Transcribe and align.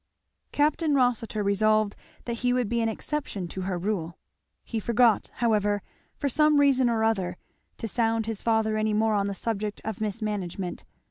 Capt. 0.51 0.81
Rossitur 0.81 1.43
resolved 1.43 1.95
that 2.25 2.37
he 2.39 2.53
would 2.53 2.67
be 2.67 2.81
an 2.81 2.89
exception 2.89 3.47
to 3.49 3.61
her 3.61 3.77
rule. 3.77 4.17
He 4.63 4.79
forgot, 4.79 5.29
however, 5.35 5.83
for 6.15 6.27
some 6.27 6.59
reason 6.59 6.89
or 6.89 7.03
other, 7.03 7.37
to 7.77 7.87
sound 7.87 8.25
his 8.25 8.41
father 8.41 8.77
any 8.77 8.93
more 8.93 9.13
on 9.13 9.27
the 9.27 9.35
subject 9.35 9.79
of 9.85 10.01
mismanagement. 10.01 10.85